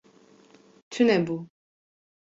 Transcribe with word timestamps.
Tunebû 0.89 1.37